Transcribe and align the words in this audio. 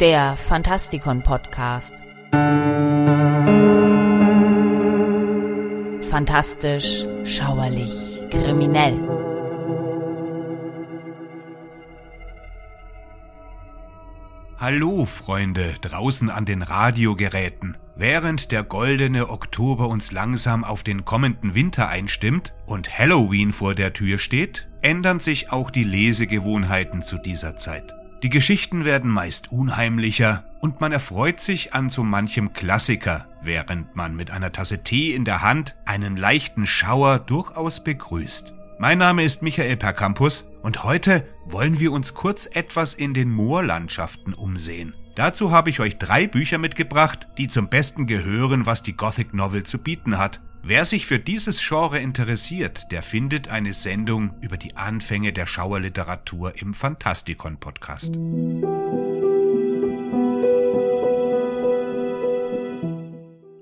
der 0.00 0.36
Fantastikon 0.36 1.22
Podcast. 1.22 1.94
Fantastisch, 6.10 7.06
schauerlich, 7.24 8.20
kriminell. 8.30 8.98
Hallo 14.58 15.06
Freunde 15.06 15.74
draußen 15.80 16.28
an 16.28 16.44
den 16.44 16.62
Radiogeräten. 16.62 17.78
Während 17.94 18.52
der 18.52 18.64
goldene 18.64 19.30
Oktober 19.30 19.88
uns 19.88 20.12
langsam 20.12 20.64
auf 20.64 20.82
den 20.82 21.06
kommenden 21.06 21.54
Winter 21.54 21.88
einstimmt 21.88 22.52
und 22.66 22.98
Halloween 22.98 23.52
vor 23.54 23.74
der 23.74 23.94
Tür 23.94 24.18
steht, 24.18 24.68
ändern 24.82 25.20
sich 25.20 25.52
auch 25.52 25.70
die 25.70 25.84
Lesegewohnheiten 25.84 27.02
zu 27.02 27.16
dieser 27.16 27.56
Zeit. 27.56 27.95
Die 28.22 28.30
Geschichten 28.30 28.84
werden 28.84 29.10
meist 29.10 29.52
unheimlicher 29.52 30.44
und 30.60 30.80
man 30.80 30.90
erfreut 30.90 31.40
sich 31.40 31.74
an 31.74 31.90
so 31.90 32.02
manchem 32.02 32.54
Klassiker, 32.54 33.26
während 33.42 33.94
man 33.94 34.16
mit 34.16 34.30
einer 34.30 34.52
Tasse 34.52 34.82
Tee 34.82 35.14
in 35.14 35.24
der 35.24 35.42
Hand 35.42 35.76
einen 35.84 36.16
leichten 36.16 36.66
Schauer 36.66 37.18
durchaus 37.18 37.84
begrüßt. 37.84 38.54
Mein 38.78 38.98
Name 38.98 39.22
ist 39.22 39.42
Michael 39.42 39.76
Percampus 39.76 40.50
und 40.62 40.82
heute 40.82 41.26
wollen 41.44 41.78
wir 41.78 41.92
uns 41.92 42.14
kurz 42.14 42.46
etwas 42.46 42.94
in 42.94 43.12
den 43.12 43.30
Moorlandschaften 43.30 44.32
umsehen. 44.32 44.94
Dazu 45.14 45.50
habe 45.50 45.70
ich 45.70 45.80
euch 45.80 45.96
drei 45.96 46.26
Bücher 46.26 46.58
mitgebracht, 46.58 47.28
die 47.38 47.48
zum 47.48 47.68
Besten 47.68 48.06
gehören, 48.06 48.66
was 48.66 48.82
die 48.82 48.96
Gothic 48.96 49.32
Novel 49.34 49.64
zu 49.64 49.78
bieten 49.78 50.18
hat. 50.18 50.40
Wer 50.68 50.84
sich 50.84 51.06
für 51.06 51.20
dieses 51.20 51.64
Genre 51.64 52.00
interessiert, 52.00 52.90
der 52.90 53.00
findet 53.00 53.46
eine 53.46 53.72
Sendung 53.72 54.34
über 54.40 54.56
die 54.56 54.74
Anfänge 54.74 55.32
der 55.32 55.46
Schauerliteratur 55.46 56.60
im 56.60 56.74
Fantastikon 56.74 57.60
Podcast. 57.60 58.16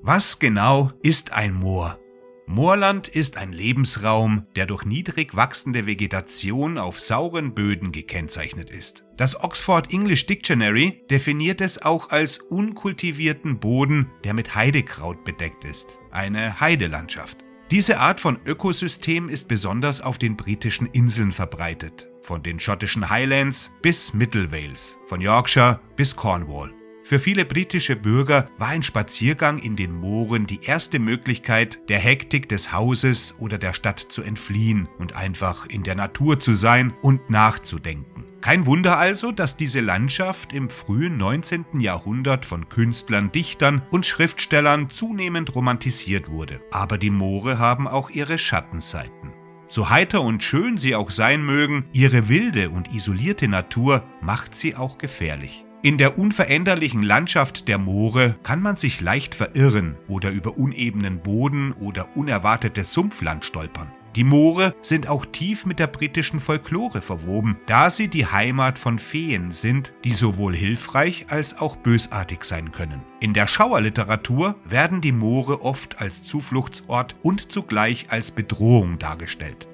Was 0.01 0.39
genau 0.39 0.93
ist 1.03 1.31
ein 1.35 1.53
Moor? 1.53 1.99
Moorland 2.47 3.09
ist 3.09 3.39
ein 3.39 3.53
Lebensraum, 3.53 4.47
der 4.55 4.67
durch 4.67 4.85
niedrig 4.85 5.35
wachsende 5.35 5.87
Vegetation 5.87 6.77
auf 6.77 7.01
sauren 7.01 7.55
Böden 7.55 7.91
gekennzeichnet 7.91 8.71
ist. 8.71 9.05
Das 9.17 9.43
Oxford 9.43 9.93
English 9.93 10.27
Dictionary 10.27 11.03
definiert 11.11 11.63
es 11.63 11.81
auch 11.81 12.11
als 12.11 12.39
unkultivierten 12.39 13.59
Boden, 13.61 14.11
der 14.25 14.35
mit 14.35 14.55
Heidekraut 14.55 15.25
bedeckt 15.25 15.65
ist, 15.65 15.99
eine 16.11 16.61
Heidelandschaft. 16.61 17.39
Diese 17.71 17.99
Art 17.99 18.21
von 18.21 18.39
Ökosystem 18.45 19.31
ist 19.31 19.49
besonders 19.49 20.03
auf 20.03 20.19
den 20.19 20.37
britischen 20.37 20.87
Inseln 20.89 21.33
verbreitet, 21.33 22.09
von 22.21 22.43
den 22.43 22.61
schottischen 22.61 23.09
Highlands 23.09 23.73
bis 23.81 24.13
Mittelwales, 24.13 24.99
von 25.07 25.23
Yorkshire 25.23 25.81
bis 25.97 26.15
Cornwall. 26.15 26.75
Für 27.07 27.19
viele 27.19 27.45
britische 27.45 27.97
Bürger 27.97 28.49
war 28.57 28.69
ein 28.69 28.83
Spaziergang 28.83 29.59
in 29.59 29.77
den 29.77 29.93
Mooren 29.93 30.47
die 30.47 30.61
erste 30.65 30.99
Möglichkeit, 30.99 31.79
der 31.91 31.99
Hektik 31.99 32.49
des 32.49 32.73
Hauses 32.73 33.35
oder 33.39 33.59
der 33.59 33.75
Stadt 33.75 34.01
zu 34.01 34.23
entfliehen 34.23 34.89
und 34.99 35.15
einfach 35.15 35.67
in 35.67 35.83
der 35.83 35.97
Natur 35.97 36.41
zu 36.41 36.55
sein 36.55 36.95
und 37.03 37.29
nachzudenken. 37.29 38.25
Kein 38.41 38.65
Wunder 38.65 38.97
also, 38.97 39.33
dass 39.33 39.59
diese 39.59 39.83
Landschaft 39.83 40.55
im 40.55 40.71
frühen 40.71 41.19
19. 41.19 41.79
Jahrhundert 41.81 42.47
von 42.47 42.71
Künstlern, 42.71 43.31
Dichtern 43.31 43.83
und 43.91 44.07
Schriftstellern 44.07 44.89
zunehmend 44.89 45.55
romantisiert 45.55 46.31
wurde. 46.31 46.63
Aber 46.71 46.97
die 46.97 47.11
Moore 47.11 47.59
haben 47.59 47.87
auch 47.87 48.09
ihre 48.09 48.39
Schattenseiten. 48.39 49.35
So 49.69 49.91
heiter 49.91 50.23
und 50.23 50.43
schön 50.43 50.79
sie 50.79 50.95
auch 50.95 51.11
sein 51.11 51.45
mögen, 51.45 51.85
ihre 51.93 52.31
wilde 52.31 52.71
und 52.71 52.95
isolierte 52.95 53.47
Natur 53.47 54.05
macht 54.23 54.55
sie 54.55 54.75
auch 54.75 54.97
gefährlich. 54.97 55.64
In 55.85 55.99
der 55.99 56.19
unveränderlichen 56.19 57.03
Landschaft 57.03 57.69
der 57.69 57.77
Moore 57.77 58.37
kann 58.43 58.63
man 58.63 58.79
sich 58.79 59.03
leicht 59.03 59.35
verirren 59.35 59.99
oder 60.09 60.31
über 60.31 60.57
unebenen 60.57 61.21
Boden 61.21 61.73
oder 61.73 62.17
unerwartetes 62.17 62.95
Sumpfland 62.95 63.45
stolpern. 63.45 63.93
Die 64.17 64.25
Moore 64.25 64.75
sind 64.81 65.09
auch 65.09 65.27
tief 65.27 65.67
mit 65.67 65.79
der 65.79 65.89
britischen 65.89 66.41
Folklore 66.41 67.03
verwoben, 67.03 67.59
da 67.67 67.91
sie 67.91 68.09
die 68.09 68.25
Heimat 68.25 68.79
von 68.79 68.99
Feen 68.99 69.53
sind, 69.53 69.93
die 70.05 70.15
sowohl 70.15 70.57
hilfreich 70.57 71.27
als 71.29 71.59
auch 71.59 71.77
bösartig 71.77 72.45
sein 72.45 72.73
können. 72.73 73.03
In 73.21 73.35
der 73.35 73.47
Schauerliteratur 73.47 74.55
werden 74.65 75.03
die 75.03 75.13
Moore 75.13 75.61
oft 75.61 76.01
als 76.01 76.25
Zufluchtsort 76.25 77.15
und 77.23 77.53
zugleich 77.53 78.07
als 78.09 78.31
Bedrohung 78.31 78.99
dargestellt. 78.99 79.69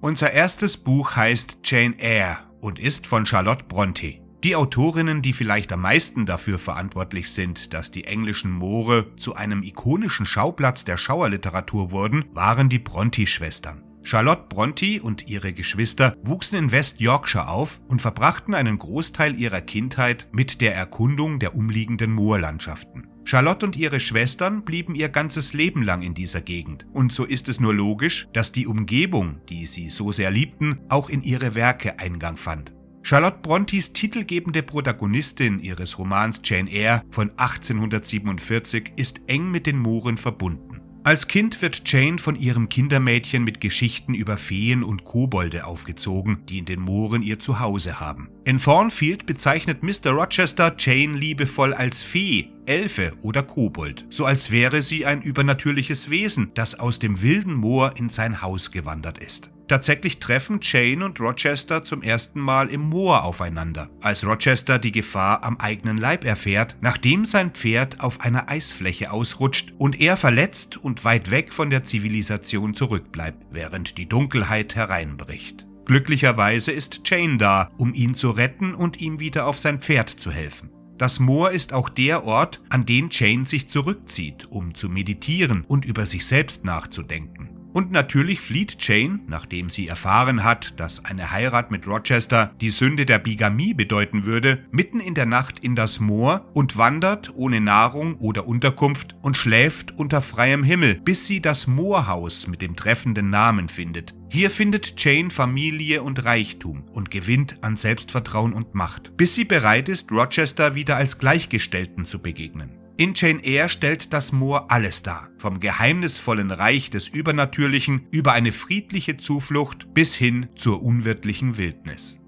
Unser 0.00 0.32
erstes 0.32 0.78
Buch 0.78 1.16
heißt 1.16 1.58
Jane 1.64 1.98
Eyre 1.98 2.38
und 2.62 2.78
ist 2.78 3.06
von 3.06 3.26
Charlotte 3.26 3.64
Bronte. 3.68 4.26
Die 4.44 4.54
Autorinnen, 4.54 5.20
die 5.20 5.32
vielleicht 5.32 5.72
am 5.72 5.82
meisten 5.82 6.24
dafür 6.24 6.60
verantwortlich 6.60 7.32
sind, 7.32 7.74
dass 7.74 7.90
die 7.90 8.04
englischen 8.04 8.52
Moore 8.52 9.16
zu 9.16 9.34
einem 9.34 9.64
ikonischen 9.64 10.26
Schauplatz 10.26 10.84
der 10.84 10.96
Schauerliteratur 10.96 11.90
wurden, 11.90 12.24
waren 12.34 12.68
die 12.68 12.78
Bronte-Schwestern. 12.78 13.82
Charlotte 14.04 14.44
Bronte 14.48 15.02
und 15.02 15.28
ihre 15.28 15.52
Geschwister 15.52 16.14
wuchsen 16.22 16.56
in 16.56 16.70
West 16.70 17.00
Yorkshire 17.00 17.48
auf 17.48 17.80
und 17.88 18.00
verbrachten 18.00 18.54
einen 18.54 18.78
Großteil 18.78 19.38
ihrer 19.38 19.60
Kindheit 19.60 20.28
mit 20.30 20.60
der 20.60 20.74
Erkundung 20.74 21.40
der 21.40 21.56
umliegenden 21.56 22.12
Moorlandschaften. 22.12 23.08
Charlotte 23.24 23.66
und 23.66 23.76
ihre 23.76 23.98
Schwestern 23.98 24.64
blieben 24.64 24.94
ihr 24.94 25.08
ganzes 25.10 25.52
Leben 25.52 25.82
lang 25.82 26.00
in 26.02 26.14
dieser 26.14 26.40
Gegend, 26.40 26.86
und 26.94 27.12
so 27.12 27.24
ist 27.24 27.48
es 27.48 27.60
nur 27.60 27.74
logisch, 27.74 28.28
dass 28.32 28.52
die 28.52 28.66
Umgebung, 28.66 29.40
die 29.48 29.66
sie 29.66 29.90
so 29.90 30.12
sehr 30.12 30.30
liebten, 30.30 30.80
auch 30.88 31.10
in 31.10 31.22
ihre 31.22 31.54
Werke 31.54 31.98
Eingang 31.98 32.38
fand. 32.38 32.77
Charlotte 33.08 33.38
Brontes 33.40 33.94
titelgebende 33.94 34.62
Protagonistin 34.62 35.60
ihres 35.60 35.98
Romans 35.98 36.42
Jane 36.44 36.70
Eyre 36.70 37.00
von 37.08 37.30
1847 37.38 38.92
ist 38.96 39.22
eng 39.28 39.50
mit 39.50 39.66
den 39.66 39.78
Mooren 39.78 40.18
verbunden. 40.18 40.82
Als 41.04 41.26
Kind 41.26 41.62
wird 41.62 41.90
Jane 41.90 42.18
von 42.18 42.36
ihrem 42.36 42.68
Kindermädchen 42.68 43.44
mit 43.44 43.62
Geschichten 43.62 44.12
über 44.12 44.36
Feen 44.36 44.82
und 44.84 45.06
Kobolde 45.06 45.64
aufgezogen, 45.64 46.44
die 46.50 46.58
in 46.58 46.66
den 46.66 46.80
Mooren 46.80 47.22
ihr 47.22 47.38
Zuhause 47.38 47.98
haben. 47.98 48.28
In 48.44 48.58
Thornfield 48.58 49.24
bezeichnet 49.24 49.82
Mr. 49.82 50.10
Rochester 50.10 50.74
Jane 50.78 51.16
liebevoll 51.16 51.72
als 51.72 52.02
Fee, 52.02 52.50
Elfe 52.66 53.14
oder 53.22 53.42
Kobold, 53.42 54.04
so 54.10 54.26
als 54.26 54.50
wäre 54.50 54.82
sie 54.82 55.06
ein 55.06 55.22
übernatürliches 55.22 56.10
Wesen, 56.10 56.50
das 56.52 56.78
aus 56.78 56.98
dem 56.98 57.22
wilden 57.22 57.54
Moor 57.54 57.94
in 57.96 58.10
sein 58.10 58.42
Haus 58.42 58.70
gewandert 58.70 59.16
ist. 59.16 59.50
Tatsächlich 59.68 60.18
treffen 60.18 60.60
Jane 60.62 61.04
und 61.04 61.20
Rochester 61.20 61.84
zum 61.84 62.02
ersten 62.02 62.40
Mal 62.40 62.70
im 62.70 62.80
Moor 62.80 63.24
aufeinander, 63.24 63.90
als 64.00 64.26
Rochester 64.26 64.78
die 64.78 64.92
Gefahr 64.92 65.44
am 65.44 65.58
eigenen 65.58 65.98
Leib 65.98 66.24
erfährt, 66.24 66.78
nachdem 66.80 67.26
sein 67.26 67.50
Pferd 67.50 68.00
auf 68.00 68.22
einer 68.22 68.48
Eisfläche 68.48 69.10
ausrutscht 69.12 69.74
und 69.76 70.00
er 70.00 70.16
verletzt 70.16 70.78
und 70.78 71.04
weit 71.04 71.30
weg 71.30 71.52
von 71.52 71.68
der 71.68 71.84
Zivilisation 71.84 72.74
zurückbleibt, 72.74 73.44
während 73.50 73.98
die 73.98 74.08
Dunkelheit 74.08 74.74
hereinbricht. 74.74 75.66
Glücklicherweise 75.84 76.72
ist 76.72 77.02
Jane 77.04 77.36
da, 77.36 77.70
um 77.76 77.92
ihn 77.92 78.14
zu 78.14 78.30
retten 78.30 78.74
und 78.74 79.02
ihm 79.02 79.20
wieder 79.20 79.46
auf 79.46 79.58
sein 79.58 79.80
Pferd 79.80 80.08
zu 80.08 80.30
helfen. 80.30 80.70
Das 80.96 81.20
Moor 81.20 81.50
ist 81.50 81.74
auch 81.74 81.90
der 81.90 82.24
Ort, 82.24 82.62
an 82.70 82.86
den 82.86 83.08
Jane 83.10 83.46
sich 83.46 83.68
zurückzieht, 83.68 84.50
um 84.50 84.74
zu 84.74 84.88
meditieren 84.88 85.64
und 85.68 85.84
über 85.84 86.06
sich 86.06 86.26
selbst 86.26 86.64
nachzudenken. 86.64 87.57
Und 87.78 87.92
natürlich 87.92 88.40
flieht 88.40 88.76
Jane, 88.80 89.20
nachdem 89.28 89.70
sie 89.70 89.86
erfahren 89.86 90.42
hat, 90.42 90.80
dass 90.80 91.04
eine 91.04 91.30
Heirat 91.30 91.70
mit 91.70 91.86
Rochester 91.86 92.52
die 92.60 92.70
Sünde 92.70 93.06
der 93.06 93.20
Bigamie 93.20 93.72
bedeuten 93.72 94.26
würde, 94.26 94.64
mitten 94.72 94.98
in 94.98 95.14
der 95.14 95.26
Nacht 95.26 95.60
in 95.60 95.76
das 95.76 96.00
Moor 96.00 96.50
und 96.54 96.76
wandert 96.76 97.32
ohne 97.36 97.60
Nahrung 97.60 98.16
oder 98.16 98.48
Unterkunft 98.48 99.14
und 99.22 99.36
schläft 99.36 99.96
unter 99.96 100.22
freiem 100.22 100.64
Himmel, 100.64 101.00
bis 101.04 101.26
sie 101.26 101.40
das 101.40 101.68
Moorhaus 101.68 102.48
mit 102.48 102.62
dem 102.62 102.74
treffenden 102.74 103.30
Namen 103.30 103.68
findet. 103.68 104.12
Hier 104.28 104.50
findet 104.50 105.00
Jane 105.00 105.30
Familie 105.30 106.02
und 106.02 106.24
Reichtum 106.24 106.82
und 106.90 107.12
gewinnt 107.12 107.62
an 107.62 107.76
Selbstvertrauen 107.76 108.54
und 108.54 108.74
Macht, 108.74 109.16
bis 109.16 109.34
sie 109.34 109.44
bereit 109.44 109.88
ist, 109.88 110.10
Rochester 110.10 110.74
wieder 110.74 110.96
als 110.96 111.18
Gleichgestellten 111.18 112.06
zu 112.06 112.18
begegnen. 112.18 112.87
In 113.00 113.12
Jane 113.14 113.44
Eyre 113.44 113.68
stellt 113.68 114.12
das 114.12 114.32
Moor 114.32 114.72
alles 114.72 115.04
dar, 115.04 115.30
vom 115.38 115.60
geheimnisvollen 115.60 116.50
Reich 116.50 116.90
des 116.90 117.06
Übernatürlichen 117.06 118.08
über 118.10 118.32
eine 118.32 118.50
friedliche 118.50 119.16
Zuflucht 119.16 119.94
bis 119.94 120.16
hin 120.16 120.48
zur 120.56 120.82
unwirtlichen 120.82 121.56
Wildnis. 121.58 122.18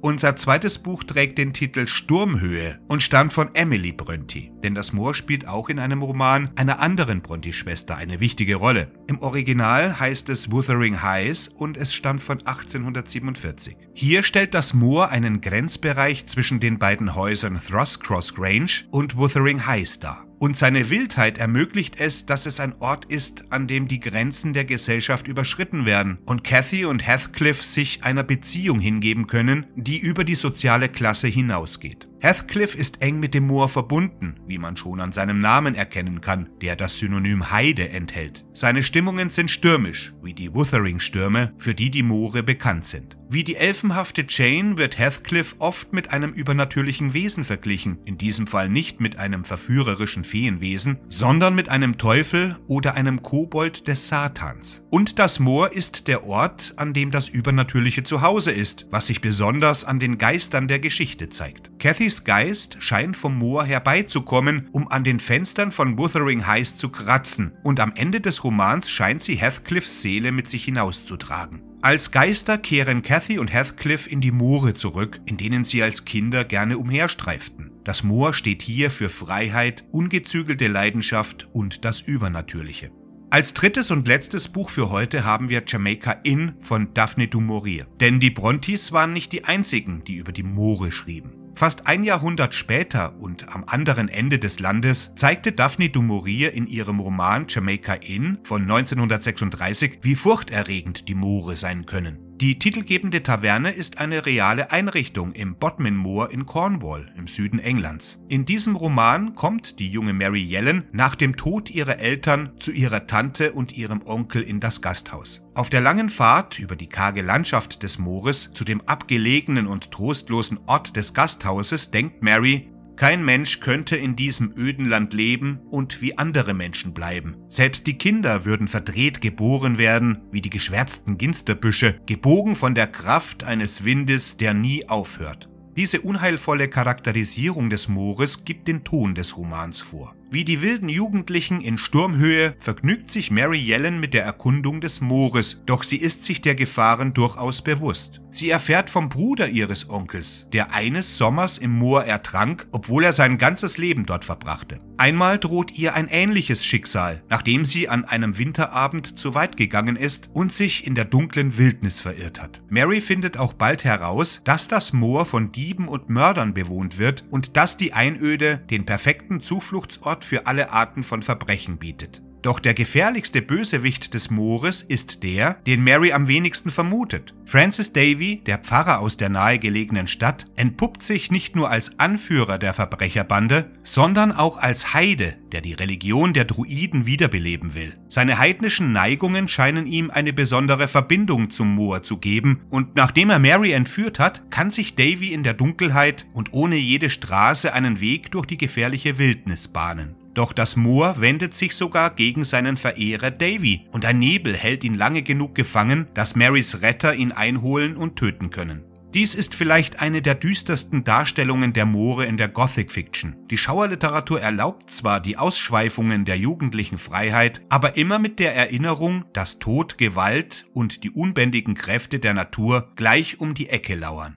Unser 0.00 0.36
zweites 0.36 0.78
Buch 0.78 1.02
trägt 1.02 1.38
den 1.38 1.52
Titel 1.52 1.88
Sturmhöhe 1.88 2.78
und 2.86 3.02
stammt 3.02 3.32
von 3.32 3.52
Emily 3.54 3.90
Bronte, 3.90 4.50
denn 4.62 4.76
das 4.76 4.92
Moor 4.92 5.12
spielt 5.12 5.48
auch 5.48 5.68
in 5.68 5.80
einem 5.80 6.02
Roman 6.02 6.50
einer 6.54 6.78
anderen 6.78 7.20
Bronte-Schwester 7.20 7.96
eine 7.96 8.20
wichtige 8.20 8.56
Rolle. 8.56 8.92
Im 9.08 9.20
Original 9.20 9.98
heißt 9.98 10.28
es 10.28 10.52
Wuthering 10.52 11.02
Heights 11.02 11.48
und 11.48 11.76
es 11.76 11.92
stammt 11.92 12.22
von 12.22 12.38
1847. 12.38 13.76
Hier 13.92 14.22
stellt 14.22 14.54
das 14.54 14.72
Moor 14.72 15.08
einen 15.08 15.40
Grenzbereich 15.40 16.26
zwischen 16.26 16.60
den 16.60 16.78
beiden 16.78 17.16
Häusern 17.16 17.58
Thrushcross 17.58 18.34
Grange 18.34 18.84
und 18.92 19.16
Wuthering 19.16 19.66
Heights 19.66 19.98
dar. 19.98 20.27
Und 20.38 20.56
seine 20.56 20.88
Wildheit 20.88 21.38
ermöglicht 21.38 22.00
es, 22.00 22.24
dass 22.24 22.46
es 22.46 22.60
ein 22.60 22.74
Ort 22.80 23.06
ist, 23.06 23.50
an 23.50 23.66
dem 23.66 23.88
die 23.88 23.98
Grenzen 23.98 24.52
der 24.52 24.64
Gesellschaft 24.64 25.26
überschritten 25.26 25.84
werden 25.84 26.18
und 26.26 26.44
Cathy 26.44 26.84
und 26.84 27.04
Heathcliff 27.04 27.62
sich 27.62 28.04
einer 28.04 28.22
Beziehung 28.22 28.78
hingeben 28.78 29.26
können, 29.26 29.66
die 29.74 29.98
über 29.98 30.22
die 30.22 30.36
soziale 30.36 30.88
Klasse 30.88 31.26
hinausgeht. 31.26 32.08
Heathcliff 32.20 32.74
ist 32.74 33.00
eng 33.00 33.20
mit 33.20 33.32
dem 33.32 33.46
Moor 33.46 33.68
verbunden, 33.68 34.40
wie 34.44 34.58
man 34.58 34.76
schon 34.76 35.00
an 35.00 35.12
seinem 35.12 35.38
Namen 35.38 35.76
erkennen 35.76 36.20
kann, 36.20 36.48
der 36.60 36.74
das 36.74 36.98
Synonym 36.98 37.52
Heide 37.52 37.90
enthält. 37.90 38.44
Seine 38.52 38.82
Stimmungen 38.82 39.30
sind 39.30 39.52
stürmisch, 39.52 40.14
wie 40.20 40.34
die 40.34 40.52
Wuthering-Stürme, 40.52 41.52
für 41.58 41.76
die 41.76 41.90
die 41.90 42.02
Moore 42.02 42.42
bekannt 42.42 42.86
sind. 42.86 43.16
Wie 43.30 43.44
die 43.44 43.56
elfenhafte 43.56 44.24
Jane 44.26 44.78
wird 44.78 44.98
Heathcliff 44.98 45.56
oft 45.58 45.92
mit 45.92 46.12
einem 46.12 46.32
übernatürlichen 46.32 47.12
Wesen 47.12 47.44
verglichen, 47.44 47.98
in 48.06 48.16
diesem 48.16 48.46
Fall 48.46 48.70
nicht 48.70 49.00
mit 49.00 49.18
einem 49.18 49.44
verführerischen 49.44 50.24
Feenwesen, 50.24 50.98
sondern 51.08 51.54
mit 51.54 51.68
einem 51.68 51.98
Teufel 51.98 52.56
oder 52.66 52.94
einem 52.94 53.22
Kobold 53.22 53.86
des 53.86 54.08
Satans. 54.08 54.82
Und 54.88 55.18
das 55.18 55.40
Moor 55.40 55.72
ist 55.72 56.08
der 56.08 56.24
Ort, 56.24 56.72
an 56.76 56.94
dem 56.94 57.10
das 57.10 57.28
Übernatürliche 57.28 58.02
zu 58.02 58.22
Hause 58.22 58.50
ist, 58.50 58.86
was 58.90 59.08
sich 59.08 59.20
besonders 59.20 59.84
an 59.84 60.00
den 60.00 60.16
Geistern 60.16 60.66
der 60.66 60.78
Geschichte 60.78 61.28
zeigt. 61.28 61.78
Cathys 62.08 62.24
Geist 62.24 62.76
scheint 62.78 63.18
vom 63.18 63.36
Moor 63.36 63.66
herbeizukommen, 63.66 64.70
um 64.72 64.88
an 64.88 65.04
den 65.04 65.20
Fenstern 65.20 65.70
von 65.70 65.98
Wuthering 65.98 66.46
Heights 66.46 66.78
zu 66.78 66.88
kratzen, 66.88 67.52
und 67.62 67.80
am 67.80 67.92
Ende 67.94 68.22
des 68.22 68.44
Romans 68.44 68.88
scheint 68.88 69.20
sie 69.20 69.34
Heathcliffs 69.34 70.00
Seele 70.00 70.32
mit 70.32 70.48
sich 70.48 70.64
hinauszutragen. 70.64 71.60
Als 71.82 72.10
Geister 72.10 72.56
kehren 72.56 73.02
Cathy 73.02 73.38
und 73.38 73.52
Heathcliff 73.52 74.10
in 74.10 74.22
die 74.22 74.30
Moore 74.30 74.72
zurück, 74.72 75.20
in 75.26 75.36
denen 75.36 75.64
sie 75.64 75.82
als 75.82 76.06
Kinder 76.06 76.46
gerne 76.46 76.78
umherstreiften. 76.78 77.72
Das 77.84 78.02
Moor 78.04 78.32
steht 78.32 78.62
hier 78.62 78.90
für 78.90 79.10
Freiheit, 79.10 79.84
ungezügelte 79.92 80.66
Leidenschaft 80.66 81.50
und 81.52 81.84
das 81.84 82.00
Übernatürliche. 82.00 82.90
Als 83.28 83.52
drittes 83.52 83.90
und 83.90 84.08
letztes 84.08 84.48
Buch 84.48 84.70
für 84.70 84.88
heute 84.88 85.26
haben 85.26 85.50
wir 85.50 85.62
Jamaica 85.66 86.12
Inn 86.22 86.54
von 86.62 86.94
Daphne 86.94 87.28
du 87.28 87.42
Maurier. 87.42 87.86
Denn 88.00 88.18
die 88.18 88.30
Brontes 88.30 88.92
waren 88.92 89.12
nicht 89.12 89.32
die 89.32 89.44
einzigen, 89.44 90.04
die 90.04 90.16
über 90.16 90.32
die 90.32 90.42
Moore 90.42 90.90
schrieben. 90.90 91.37
Fast 91.58 91.88
ein 91.88 92.04
Jahrhundert 92.04 92.54
später 92.54 93.20
und 93.20 93.52
am 93.52 93.64
anderen 93.66 94.08
Ende 94.08 94.38
des 94.38 94.60
Landes 94.60 95.10
zeigte 95.16 95.50
Daphne 95.50 95.88
du 95.90 96.02
Maurier 96.02 96.54
in 96.54 96.68
ihrem 96.68 97.00
Roman 97.00 97.46
Jamaica 97.48 97.94
Inn 97.94 98.38
von 98.44 98.62
1936, 98.62 99.98
wie 100.02 100.14
furchterregend 100.14 101.08
die 101.08 101.16
Moore 101.16 101.56
sein 101.56 101.84
können. 101.84 102.27
Die 102.40 102.56
titelgebende 102.56 103.24
Taverne 103.24 103.72
ist 103.72 103.98
eine 103.98 104.24
reale 104.24 104.70
Einrichtung 104.70 105.32
im 105.32 105.56
Bodmin 105.56 105.96
Moor 105.96 106.30
in 106.30 106.46
Cornwall 106.46 107.12
im 107.16 107.26
Süden 107.26 107.58
Englands. 107.58 108.20
In 108.28 108.44
diesem 108.44 108.76
Roman 108.76 109.34
kommt 109.34 109.80
die 109.80 109.90
junge 109.90 110.12
Mary 110.12 110.40
Yellen 110.40 110.84
nach 110.92 111.16
dem 111.16 111.36
Tod 111.36 111.68
ihrer 111.68 111.98
Eltern 111.98 112.52
zu 112.60 112.70
ihrer 112.70 113.08
Tante 113.08 113.50
und 113.50 113.76
ihrem 113.76 114.02
Onkel 114.06 114.42
in 114.42 114.60
das 114.60 114.80
Gasthaus. 114.80 115.44
Auf 115.56 115.68
der 115.68 115.80
langen 115.80 116.10
Fahrt 116.10 116.60
über 116.60 116.76
die 116.76 116.86
karge 116.86 117.22
Landschaft 117.22 117.82
des 117.82 117.98
Moores 117.98 118.52
zu 118.52 118.62
dem 118.62 118.82
abgelegenen 118.82 119.66
und 119.66 119.90
trostlosen 119.90 120.60
Ort 120.66 120.94
des 120.94 121.14
Gasthauses 121.14 121.90
denkt 121.90 122.22
Mary, 122.22 122.70
kein 122.98 123.24
Mensch 123.24 123.60
könnte 123.60 123.96
in 123.96 124.16
diesem 124.16 124.52
öden 124.58 124.84
Land 124.84 125.14
leben 125.14 125.60
und 125.70 126.02
wie 126.02 126.18
andere 126.18 126.52
Menschen 126.52 126.92
bleiben. 126.92 127.36
Selbst 127.48 127.86
die 127.86 127.96
Kinder 127.96 128.44
würden 128.44 128.66
verdreht 128.66 129.20
geboren 129.20 129.78
werden, 129.78 130.22
wie 130.32 130.40
die 130.40 130.50
geschwärzten 130.50 131.16
Ginsterbüsche, 131.16 132.00
gebogen 132.06 132.56
von 132.56 132.74
der 132.74 132.88
Kraft 132.88 133.44
eines 133.44 133.84
Windes, 133.84 134.36
der 134.36 134.52
nie 134.52 134.88
aufhört. 134.88 135.48
Diese 135.76 136.00
unheilvolle 136.00 136.66
Charakterisierung 136.66 137.70
des 137.70 137.86
Moores 137.86 138.44
gibt 138.44 138.66
den 138.66 138.82
Ton 138.82 139.14
des 139.14 139.36
Romans 139.36 139.80
vor. 139.80 140.17
Wie 140.30 140.44
die 140.44 140.60
wilden 140.60 140.90
Jugendlichen 140.90 141.62
in 141.62 141.78
Sturmhöhe 141.78 142.54
vergnügt 142.58 143.10
sich 143.10 143.30
Mary 143.30 143.58
Yellen 143.58 143.98
mit 143.98 144.12
der 144.12 144.24
Erkundung 144.24 144.82
des 144.82 145.00
Moores, 145.00 145.62
doch 145.64 145.82
sie 145.82 145.96
ist 145.96 146.22
sich 146.22 146.42
der 146.42 146.54
Gefahren 146.54 147.14
durchaus 147.14 147.62
bewusst. 147.62 148.20
Sie 148.30 148.50
erfährt 148.50 148.90
vom 148.90 149.08
Bruder 149.08 149.48
ihres 149.48 149.88
Onkels, 149.88 150.46
der 150.52 150.74
eines 150.74 151.16
Sommers 151.16 151.56
im 151.56 151.70
Moor 151.70 152.04
ertrank, 152.04 152.66
obwohl 152.72 153.04
er 153.04 153.14
sein 153.14 153.38
ganzes 153.38 153.78
Leben 153.78 154.04
dort 154.04 154.22
verbrachte. 154.26 154.80
Einmal 154.98 155.38
droht 155.38 155.78
ihr 155.78 155.94
ein 155.94 156.08
ähnliches 156.08 156.64
Schicksal, 156.64 157.22
nachdem 157.30 157.64
sie 157.64 157.88
an 157.88 158.04
einem 158.04 158.36
Winterabend 158.36 159.18
zu 159.18 159.34
weit 159.34 159.56
gegangen 159.56 159.96
ist 159.96 160.28
und 160.34 160.52
sich 160.52 160.86
in 160.86 160.94
der 160.94 161.06
dunklen 161.06 161.56
Wildnis 161.56 162.00
verirrt 162.00 162.42
hat. 162.42 162.60
Mary 162.68 163.00
findet 163.00 163.38
auch 163.38 163.54
bald 163.54 163.84
heraus, 163.84 164.42
dass 164.44 164.68
das 164.68 164.92
Moor 164.92 165.24
von 165.24 165.52
Dieben 165.52 165.88
und 165.88 166.10
Mördern 166.10 166.52
bewohnt 166.52 166.98
wird 166.98 167.24
und 167.30 167.56
dass 167.56 167.76
die 167.78 167.94
Einöde 167.94 168.58
den 168.70 168.84
perfekten 168.84 169.40
Zufluchtsort 169.40 170.17
Ort 170.18 170.24
für 170.24 170.48
alle 170.48 170.72
Arten 170.72 171.04
von 171.04 171.22
Verbrechen 171.22 171.78
bietet. 171.78 172.22
Doch 172.42 172.60
der 172.60 172.74
gefährlichste 172.74 173.42
Bösewicht 173.42 174.14
des 174.14 174.30
Moores 174.30 174.82
ist 174.82 175.22
der, 175.22 175.54
den 175.66 175.82
Mary 175.82 176.12
am 176.12 176.28
wenigsten 176.28 176.70
vermutet. 176.70 177.34
Francis 177.44 177.92
Davy, 177.92 178.42
der 178.46 178.58
Pfarrer 178.58 179.00
aus 179.00 179.16
der 179.16 179.28
nahegelegenen 179.28 180.06
Stadt, 180.06 180.46
entpuppt 180.54 181.02
sich 181.02 181.30
nicht 181.30 181.56
nur 181.56 181.70
als 181.70 181.98
Anführer 181.98 182.58
der 182.58 182.74
Verbrecherbande, 182.74 183.70
sondern 183.82 184.32
auch 184.32 184.58
als 184.58 184.92
Heide, 184.94 185.36
der 185.50 185.62
die 185.62 185.72
Religion 185.72 186.32
der 186.32 186.44
Druiden 186.44 187.06
wiederbeleben 187.06 187.74
will. 187.74 187.96
Seine 188.08 188.38
heidnischen 188.38 188.92
Neigungen 188.92 189.48
scheinen 189.48 189.86
ihm 189.86 190.10
eine 190.10 190.32
besondere 190.32 190.88
Verbindung 190.88 191.50
zum 191.50 191.74
Moor 191.74 192.02
zu 192.02 192.18
geben, 192.18 192.60
und 192.68 192.94
nachdem 192.96 193.30
er 193.30 193.38
Mary 193.38 193.72
entführt 193.72 194.18
hat, 194.18 194.50
kann 194.50 194.70
sich 194.70 194.94
Davy 194.94 195.32
in 195.32 195.42
der 195.42 195.54
Dunkelheit 195.54 196.26
und 196.34 196.52
ohne 196.52 196.76
jede 196.76 197.10
Straße 197.10 197.72
einen 197.72 198.00
Weg 198.00 198.30
durch 198.30 198.46
die 198.46 198.58
gefährliche 198.58 199.18
Wildnis 199.18 199.68
bahnen. 199.68 200.17
Doch 200.34 200.52
das 200.52 200.76
Moor 200.76 201.20
wendet 201.20 201.54
sich 201.54 201.74
sogar 201.74 202.10
gegen 202.10 202.44
seinen 202.44 202.76
Verehrer 202.76 203.30
Davy 203.30 203.86
und 203.92 204.04
ein 204.04 204.18
Nebel 204.18 204.56
hält 204.56 204.84
ihn 204.84 204.94
lange 204.94 205.22
genug 205.22 205.54
gefangen, 205.54 206.08
dass 206.14 206.36
Marys 206.36 206.82
Retter 206.82 207.14
ihn 207.14 207.32
einholen 207.32 207.96
und 207.96 208.16
töten 208.16 208.50
können. 208.50 208.84
Dies 209.14 209.34
ist 209.34 209.54
vielleicht 209.54 210.00
eine 210.00 210.20
der 210.20 210.34
düstersten 210.34 211.02
Darstellungen 211.02 211.72
der 211.72 211.86
Moore 211.86 212.26
in 212.26 212.36
der 212.36 212.48
Gothic 212.48 212.92
Fiction. 212.92 213.36
Die 213.50 213.56
Schauerliteratur 213.56 214.38
erlaubt 214.40 214.90
zwar 214.90 215.20
die 215.20 215.38
Ausschweifungen 215.38 216.26
der 216.26 216.36
jugendlichen 216.36 216.98
Freiheit, 216.98 217.62
aber 217.70 217.96
immer 217.96 218.18
mit 218.18 218.38
der 218.38 218.54
Erinnerung, 218.54 219.24
dass 219.32 219.58
Tod, 219.58 219.96
Gewalt 219.96 220.66
und 220.74 221.04
die 221.04 221.10
unbändigen 221.10 221.74
Kräfte 221.74 222.18
der 222.18 222.34
Natur 222.34 222.92
gleich 222.96 223.40
um 223.40 223.54
die 223.54 223.70
Ecke 223.70 223.94
lauern. 223.94 224.36